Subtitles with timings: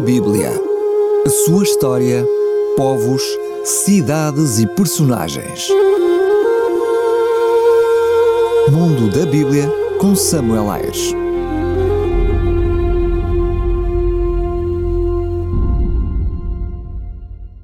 [0.00, 0.50] Bíblia.
[1.26, 2.26] A sua história,
[2.74, 3.22] povos,
[3.64, 5.68] cidades e personagens.
[8.72, 11.12] Mundo da Bíblia com Samuel Ayres.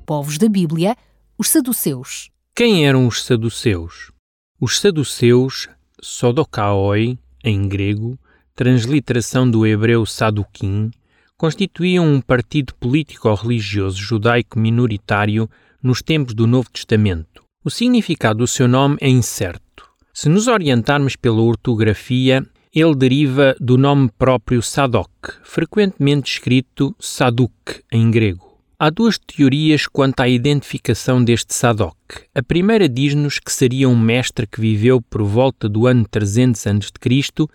[0.04, 0.94] Povos da Bíblia,
[1.38, 2.30] os saduceus.
[2.54, 4.12] Quem eram os saduceus?
[4.60, 5.70] Os saduceus,
[6.02, 8.18] sodokaoi, em grego,
[8.54, 10.90] transliteração do hebreu saduquim,
[11.36, 15.48] constituíam um partido político-religioso judaico minoritário
[15.82, 17.42] nos tempos do Novo Testamento.
[17.64, 19.86] O significado do seu nome é incerto.
[20.12, 25.10] Se nos orientarmos pela ortografia, ele deriva do nome próprio Sadok,
[25.42, 28.46] frequentemente escrito Saduk em grego.
[28.78, 31.96] Há duas teorias quanto à identificação deste Sadok.
[32.34, 37.46] A primeira diz-nos que seria um mestre que viveu por volta do ano 300 a.C.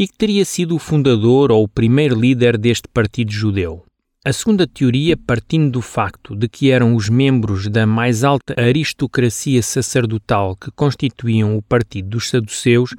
[0.00, 3.84] e que teria sido o fundador ou o primeiro líder deste partido judeu.
[4.24, 9.62] A segunda teoria, partindo do facto de que eram os membros da mais alta aristocracia
[9.62, 12.94] sacerdotal que constituíam o partido dos saduceus,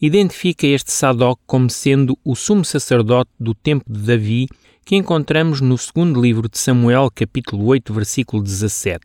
[0.00, 4.48] identifica este Sadok como sendo o sumo sacerdote do tempo de Davi
[4.82, 9.04] que encontramos no segundo livro de Samuel, capítulo 8, versículo 17.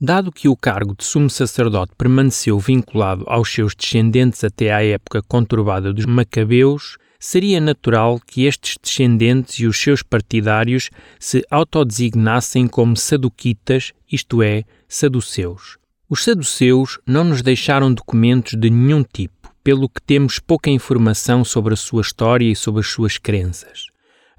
[0.00, 5.20] Dado que o cargo de sumo sacerdote permaneceu vinculado aos seus descendentes até à época
[5.26, 10.88] conturbada dos Macabeus, seria natural que estes descendentes e os seus partidários
[11.18, 15.78] se autodesignassem como saduquitas, isto é, saduceus.
[16.08, 21.74] Os saduceus não nos deixaram documentos de nenhum tipo, pelo que temos pouca informação sobre
[21.74, 23.86] a sua história e sobre as suas crenças.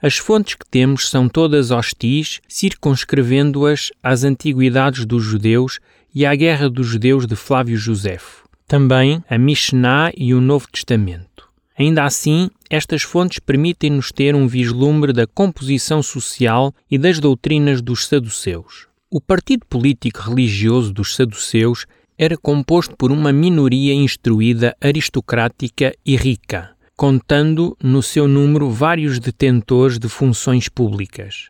[0.02, 5.80] As fontes que temos são todas hostis, circunscrevendo-as às antiguidades dos judeus
[6.16, 8.47] e à Guerra dos Judeus de Flávio Josefo.
[8.66, 11.50] Também a Mishnah e o Novo Testamento.
[11.77, 18.08] Ainda assim, estas fontes permitem-nos ter um vislumbre da composição social e das doutrinas dos
[18.08, 18.88] saduceus.
[19.11, 21.86] O partido político religioso dos saduceus
[22.17, 29.98] era composto por uma minoria instruída, aristocrática e rica contando no seu número vários detentores
[29.98, 31.48] de funções públicas.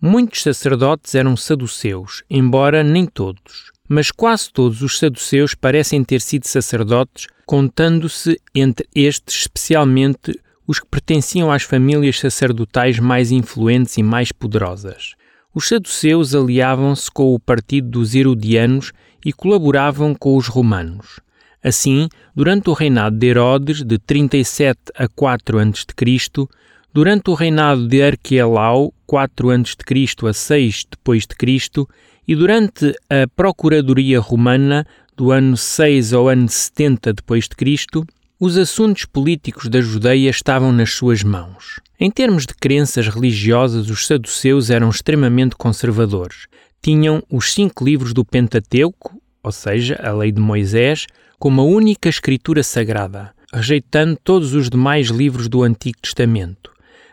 [0.00, 6.46] Muitos sacerdotes eram saduceus, embora nem todos, mas quase todos os saduceus parecem ter sido
[6.46, 14.30] sacerdotes, contando-se entre estes especialmente os que pertenciam às famílias sacerdotais mais influentes e mais
[14.30, 15.16] poderosas.
[15.52, 18.92] Os saduceus aliavam-se com o partido dos Herodianos
[19.26, 21.18] e colaboravam com os romanos.
[21.62, 26.48] Assim, durante o reinado de Herodes, de 37 a 4 a.C.,
[26.92, 30.26] durante o reinado de Arquelau, 4 a.C.
[30.28, 31.88] a 6 depois de Cristo,
[32.26, 34.86] e durante a procuradoria romana,
[35.16, 38.04] do ano 6 ao ano 70 depois de Cristo,
[38.40, 41.80] os assuntos políticos da Judeia estavam nas suas mãos.
[42.00, 46.48] Em termos de crenças religiosas, os saduceus eram extremamente conservadores.
[46.82, 51.06] Tinham os cinco livros do Pentateuco, ou seja, a lei de Moisés,
[51.42, 56.70] como a única escritura sagrada, rejeitando todos os demais livros do Antigo Testamento.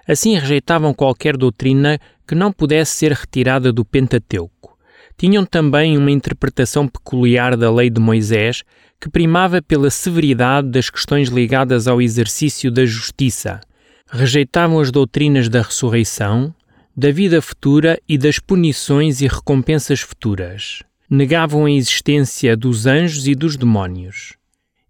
[0.08, 4.78] Assim rejeitavam qualquer doutrina que não pudesse ser retirada do Pentateuco.
[5.18, 8.62] Tinham também uma interpretação peculiar da lei de Moisés,
[9.02, 13.60] que primava pela severidade das questões ligadas ao exercício da justiça.
[14.12, 16.54] Rejeitavam as doutrinas da ressurreição,
[16.96, 23.34] da vida futura e das punições e recompensas futuras negavam a existência dos anjos e
[23.34, 24.34] dos demónios.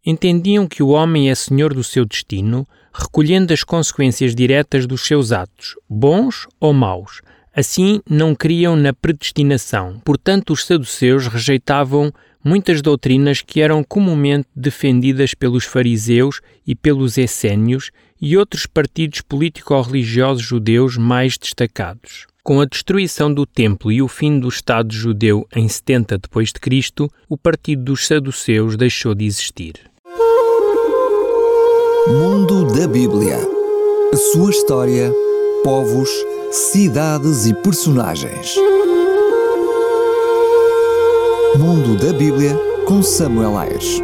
[0.05, 5.31] Entendiam que o homem é senhor do seu destino, recolhendo as consequências diretas dos seus
[5.31, 7.21] atos, bons ou maus.
[7.55, 10.01] Assim, não criam na predestinação.
[10.03, 12.11] Portanto, os saduceus rejeitavam
[12.43, 17.91] muitas doutrinas que eram comumente defendidas pelos fariseus e pelos essénios
[18.21, 22.27] e outros partidos político-religiosos judeus mais destacados.
[22.49, 26.59] Com a destruição do templo e o fim do Estado judeu em 70 depois de
[26.59, 29.75] Cristo, o partido dos saduceus deixou de existir.
[32.07, 33.37] Mundo da Bíblia.
[34.11, 35.13] A sua história,
[35.63, 36.09] povos,
[36.51, 38.55] cidades e personagens.
[41.55, 44.01] Mundo da Bíblia com Samuel Ayres.